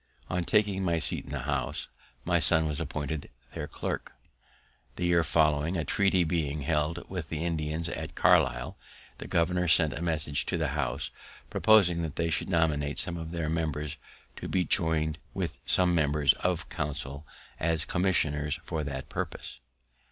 On 0.31 0.43
taking 0.43 0.83
my 0.83 0.97
seat 0.97 1.25
in 1.25 1.29
the 1.31 1.41
House, 1.43 1.87
my 2.25 2.39
son 2.39 2.67
was 2.67 2.79
appointed 2.81 3.29
their 3.53 3.67
clerk. 3.67 4.13
The 4.95 5.05
year 5.05 5.23
following, 5.23 5.77
a 5.77 5.83
treaty 5.85 6.23
being 6.23 6.53
to 6.61 6.61
be 6.61 6.65
held 6.65 7.07
with 7.07 7.29
the 7.29 7.45
Indians 7.45 7.87
at 7.87 8.15
Carlisle, 8.15 8.79
the 9.19 9.27
governor 9.27 9.67
sent 9.67 9.93
a 9.93 10.01
message 10.01 10.47
to 10.47 10.57
the 10.57 10.69
House, 10.69 11.11
proposing 11.51 12.01
that 12.01 12.15
they 12.15 12.31
should 12.31 12.49
nominate 12.49 12.97
some 12.97 13.15
of 13.15 13.29
their 13.29 13.47
members, 13.47 13.97
to 14.37 14.47
be 14.47 14.65
join'd 14.65 15.19
with 15.35 15.59
some 15.67 15.93
members 15.93 16.33
of 16.39 16.67
council, 16.69 17.27
as 17.59 17.85
commissioners 17.85 18.59
for 18.63 18.83
that 18.83 19.07
purpose. 19.07 19.59